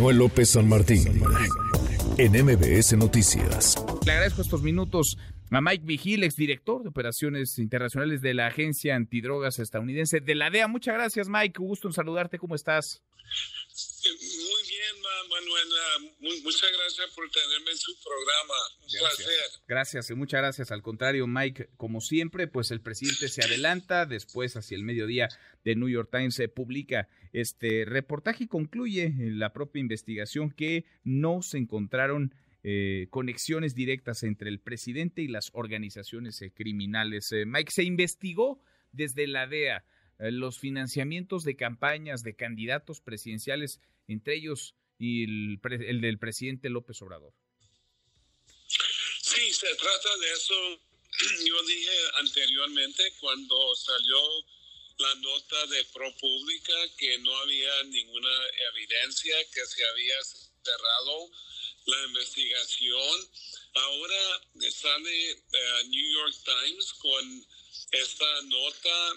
[0.00, 1.04] Manuel López San Martín
[2.16, 3.76] en MBS Noticias.
[4.06, 5.18] Le agradezco estos minutos
[5.50, 10.68] a Mike Vigil, exdirector de operaciones internacionales de la Agencia Antidrogas estadounidense de la DEA.
[10.68, 11.60] Muchas gracias, Mike.
[11.60, 12.38] Gusto en saludarte.
[12.38, 13.02] ¿Cómo estás?
[14.90, 16.42] Bien, Manuel.
[16.42, 18.54] Muchas gracias por tenerme en su programa.
[18.82, 19.60] Un placer.
[19.68, 20.70] Gracias y muchas gracias.
[20.70, 24.06] Al contrario, Mike, como siempre, pues el presidente se adelanta.
[24.06, 25.28] Después, hacia el mediodía,
[25.64, 31.42] de New York Times se publica este reportaje y concluye la propia investigación que no
[31.42, 37.32] se encontraron eh, conexiones directas entre el presidente y las organizaciones eh, criminales.
[37.32, 38.60] Eh, Mike, se investigó
[38.92, 39.84] desde la DEA
[40.18, 43.80] los financiamientos de campañas de candidatos presidenciales,
[44.12, 47.32] entre ellos y el, el del presidente López Obrador.
[49.22, 50.54] Sí, se trata de eso.
[51.46, 54.20] Yo dije anteriormente cuando salió
[54.98, 58.28] la nota de ProPublica que no había ninguna
[58.74, 61.30] evidencia, que se había cerrado
[61.86, 63.30] la investigación.
[63.74, 67.46] Ahora sale uh, New York Times con
[67.92, 69.12] esta nota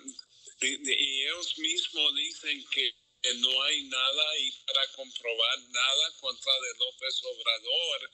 [0.62, 3.03] y ellos mismos dicen que
[3.36, 8.12] no hay nada y para comprobar nada contra de López Obrador.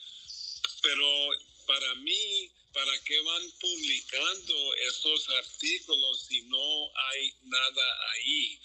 [0.81, 1.29] Pero
[1.65, 8.59] para mí, ¿para qué van publicando estos artículos si no hay nada ahí?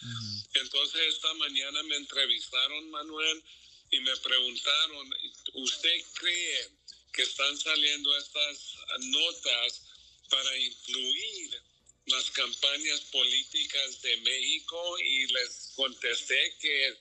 [0.54, 3.42] Entonces esta mañana me entrevistaron, Manuel,
[3.90, 5.14] y me preguntaron,
[5.54, 6.70] ¿usted cree
[7.12, 9.82] que están saliendo estas notas
[10.30, 11.62] para influir
[12.06, 14.98] las campañas políticas de México?
[14.98, 16.96] Y les contesté que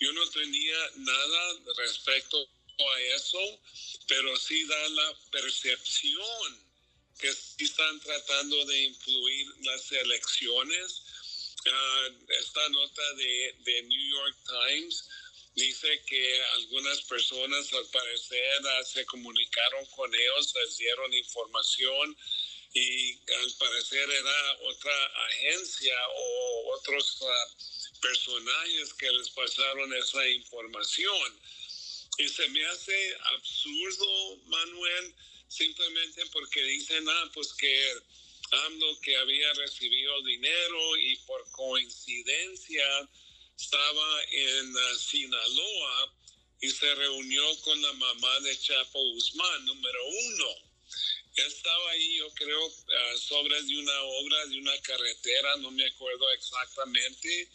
[0.00, 3.60] yo no tenía nada respecto a eso,
[4.06, 6.68] pero sí da la percepción
[7.18, 11.02] que sí están tratando de influir las elecciones.
[11.66, 12.08] Ah,
[12.40, 15.08] esta nota de, de New York Times
[15.58, 22.16] dice que algunas personas al parecer ah, se comunicaron con ellos, les dieron información
[22.74, 31.40] y al parecer era otra agencia o otros uh, personajes que les pasaron esa información.
[32.18, 35.14] Y se me hace absurdo, Manuel,
[35.48, 37.92] simplemente porque dicen, ah, pues que
[38.50, 43.08] AMLO que había recibido dinero y por coincidencia
[43.58, 46.14] estaba en uh, Sinaloa
[46.60, 50.46] y se reunió con la mamá de Chapo Guzmán, número uno.
[51.36, 56.30] Estaba ahí, yo creo, uh, sobre de una obra, de una carretera, no me acuerdo
[56.30, 57.50] exactamente,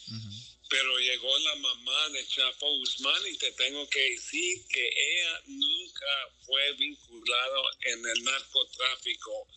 [0.69, 6.29] pero llegó la mamá de Chapo Guzmán y te tengo que decir que ella nunca
[6.45, 9.47] fue vinculada en el narcotráfico.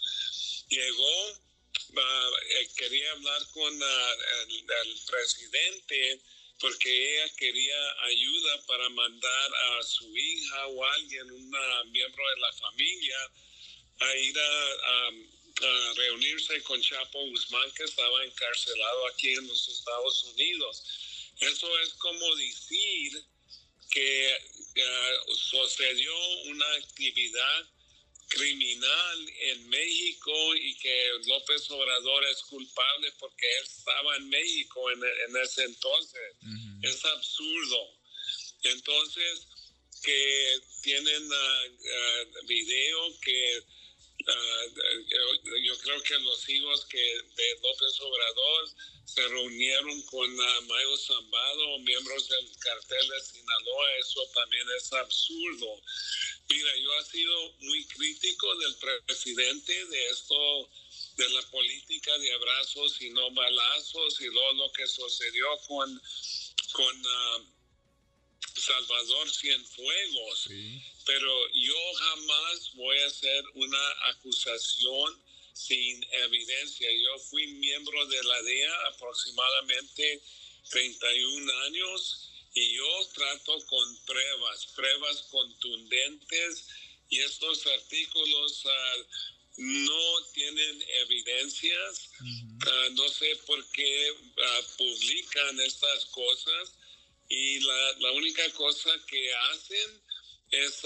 [0.69, 6.21] Llegó, uh, quería hablar con el presidente
[6.61, 11.51] porque ella quería ayuda para mandar a su hija o alguien, un
[11.91, 13.31] miembro de la familia,
[14.01, 15.11] a ir a,
[15.95, 20.83] reunirse con Chapo Guzmán, que estaba encarcelado aquí en los Estados Unidos.
[21.41, 23.25] Eso es como decir
[23.91, 24.39] que
[24.77, 27.67] uh, sucedió una actividad
[28.37, 35.37] criminal en México y que López Obrador es culpable porque él estaba en México en,
[35.43, 36.37] ese entonces.
[36.83, 37.97] Es absurdo.
[38.63, 39.47] Entonces,
[40.03, 48.69] que tienen uh, video que uh, yo creo que los hijos que de López Obrador
[49.07, 55.81] se reunieron con Mayo Zambado, miembros del cartel de Sinaloa, eso también es absurdo.
[56.49, 60.71] Mira, yo he sido muy crítico del presidente de esto,
[61.17, 66.03] de la política de abrazos y no balazos y luego lo que sucedió con,
[66.73, 67.57] con uh,
[68.55, 70.49] Salvador Cienfuegos.
[71.05, 76.89] Pero yo jamás voy a hacer una acusación sin evidencia.
[76.93, 80.23] Yo fui miembro de la DEA aproximadamente
[80.71, 82.26] 31 años
[82.57, 86.67] y yo trato con pruebas, pruebas contundentes
[87.11, 89.05] y estos artículos uh,
[89.59, 92.11] no tienen evidencias.
[92.19, 96.73] Uh, no sé por qué uh, publican estas cosas
[97.29, 100.03] y la, la, única cosa que hacen
[100.51, 100.81] es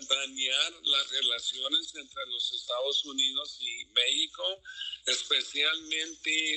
[0.00, 4.62] dañar las relaciones entre los Estados Unidos y México,
[5.06, 6.56] especialmente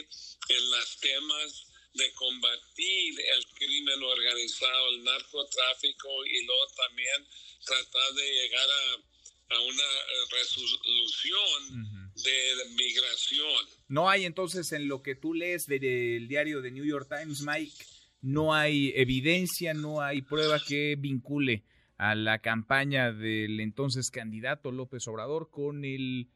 [0.50, 7.26] en los temas de combatir el crimen organizado, el narcotráfico y luego también
[7.66, 13.66] tratar de llegar a, a una eh, resolución de migración.
[13.88, 17.86] No hay entonces en lo que tú lees del diario de New York Times, Mike,
[18.22, 21.64] no hay evidencia, no hay prueba que vincule
[21.98, 26.30] a la campaña del entonces candidato López Obrador con el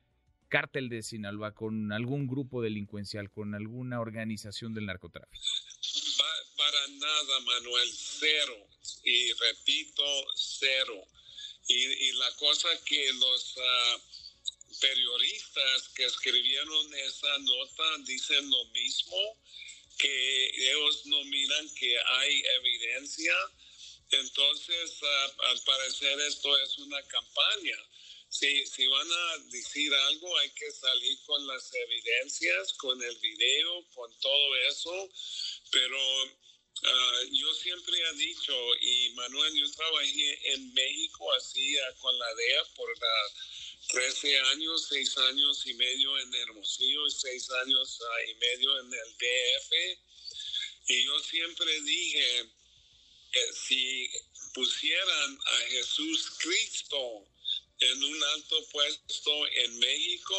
[0.53, 5.43] cártel de Sinaloa, con algún grupo delincuencial, con alguna organización del narcotráfico.
[6.55, 8.67] para nada, Manuel, cero.
[9.03, 10.03] Y repito,
[10.35, 11.07] cero.
[11.67, 13.97] Y, la cosa que los ah,
[14.79, 19.17] periodistas que escribieron esa nota dicen lo mismo,
[19.97, 23.33] que ellos no miran que hay evidencia.
[24.11, 27.77] Entonces, ah, al parecer esto es una campaña.
[28.33, 33.85] Si, si van a decir algo, hay que salir con las evidencias, con el video,
[33.93, 35.09] con todo eso.
[35.71, 35.99] Pero
[36.83, 42.63] ah, yo siempre he dicho, y Manuel, yo trabajé en México, así con la DEA
[42.75, 43.33] por la
[43.89, 48.93] 13 años, 6 años y medio en Hermosillo y 6 años ah, y medio en
[48.93, 49.99] el DF.
[50.87, 54.09] Y yo siempre dije, eh, si
[54.55, 57.27] pusieran a Jesús Cristo
[57.91, 59.31] en un alto puesto
[59.65, 60.35] en México,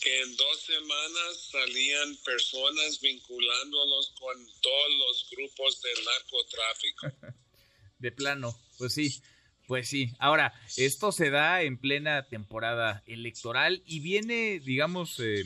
[0.00, 7.36] que en dos semanas salían personas vinculándolos con todos los grupos del narcotráfico.
[7.98, 9.22] De plano, pues sí.
[9.66, 15.44] Pues sí, ahora, esto se da en plena temporada electoral y viene, digamos, eh,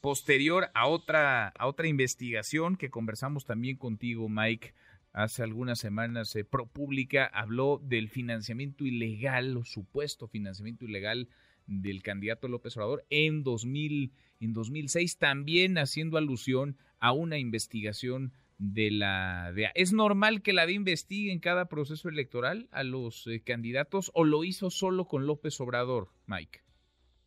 [0.00, 4.74] posterior a otra, a otra investigación que conversamos también contigo, Mike,
[5.18, 6.34] hace algunas semanas.
[6.36, 11.28] Eh, ProPública habló del financiamiento ilegal, o supuesto financiamiento ilegal
[11.66, 18.90] del candidato López Obrador en, 2000, en 2006, también haciendo alusión a una investigación de
[18.90, 19.72] la DEA.
[19.74, 24.24] ¿Es normal que la DEA investigue en cada proceso electoral a los eh, candidatos o
[24.24, 26.60] lo hizo solo con López Obrador, Mike?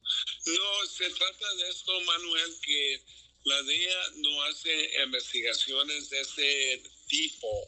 [0.02, 3.02] No, se trata de esto, Manuel, que
[3.44, 7.68] la DEA no hace investigaciones de ese tipo,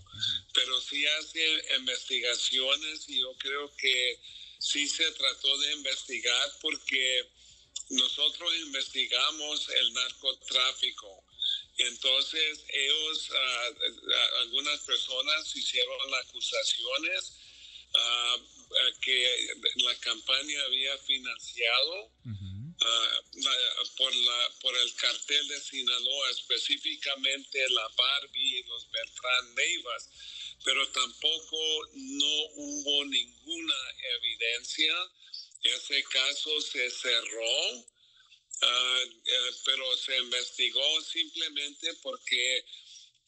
[0.53, 4.19] pero sí hace investigaciones y yo creo que
[4.59, 7.27] sí se trató de investigar porque
[7.89, 11.23] nosotros investigamos el narcotráfico.
[11.77, 13.69] Entonces ellos, ah,
[14.41, 17.33] algunas personas hicieron acusaciones
[17.95, 18.37] ah,
[19.01, 22.11] que la campaña había financiado
[23.97, 30.09] por, la, por el cartel de Sinaloa, específicamente la Barbie y los Beltrán Neivas,
[30.63, 33.75] pero tampoco no hubo ninguna
[34.17, 34.93] evidencia.
[35.63, 37.93] Ese caso se cerró
[38.63, 42.65] Ah, eh, pero se investigó simplemente porque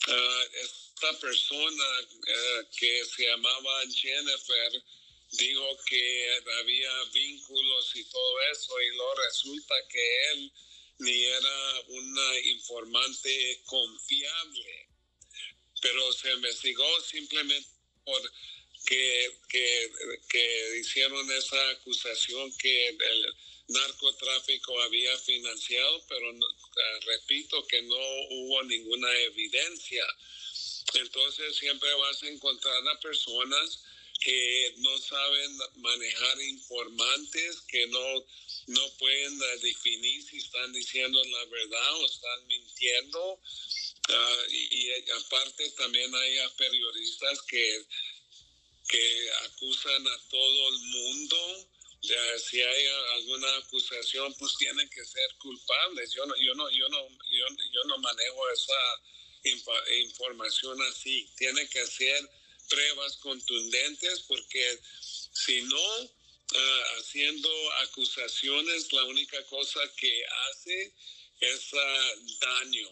[0.08, 1.86] ah, esta persona
[2.28, 4.84] eh, que se llamaba Jennifer
[5.38, 10.52] dijo que había vínculos y todo eso y lo resulta que él
[11.00, 14.88] ni era una informante confiable
[15.82, 17.70] pero se investigó simplemente
[18.04, 18.22] por
[18.86, 19.92] que, que,
[20.30, 23.36] que hicieron esa acusación que el,
[23.68, 27.98] narcotráfico había financiado, pero ah, repito que no
[28.30, 30.06] hubo ninguna evidencia.
[30.94, 33.84] Entonces siempre vas a encontrar a personas
[34.26, 38.26] que no saben manejar informantes, que no,
[38.68, 43.40] no pueden ah, definir si están diciendo la verdad o están mintiendo.
[44.10, 47.86] Ah, y, y, aparte también hay periodistas que,
[48.88, 51.70] que acusan a todo el mundo
[52.38, 52.86] si hay
[53.16, 56.12] alguna acusación, pues tienen que ser culpables.
[56.14, 59.52] Yo no, yo no, yo no, yo, no manejo esa
[60.02, 61.30] información así.
[61.38, 62.30] Tiene que ser
[62.70, 64.64] pruebas contundentes porque
[65.32, 66.10] si no,
[66.56, 67.50] ah, haciendo
[67.84, 70.94] acusaciones, la única cosa que hace
[71.42, 72.88] es ah, daño.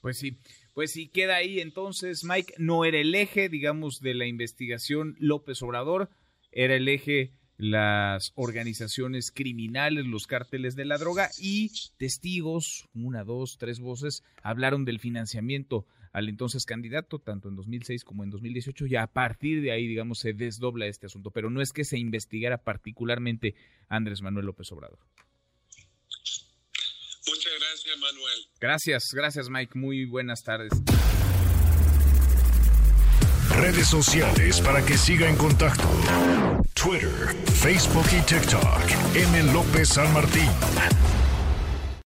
[0.00, 0.36] Pues sí.
[0.72, 5.60] Pues sí, queda ahí entonces, Mike, no era el eje, digamos, de la investigación López
[5.62, 6.10] Obrador,
[6.52, 13.58] era el eje las organizaciones criminales, los cárteles de la droga y testigos, una, dos,
[13.58, 18.96] tres voces, hablaron del financiamiento al entonces candidato, tanto en 2006 como en 2018, y
[18.96, 22.58] a partir de ahí, digamos, se desdobla este asunto, pero no es que se investigara
[22.58, 23.54] particularmente
[23.88, 24.98] Andrés Manuel López Obrador.
[27.26, 28.38] Muchas gracias, Manuel.
[28.60, 29.78] Gracias, gracias, Mike.
[29.78, 30.72] Muy buenas tardes.
[33.50, 35.88] Redes sociales para que siga en contacto:
[36.74, 39.14] Twitter, Facebook y TikTok.
[39.14, 39.52] M.
[39.52, 40.48] López San Martín.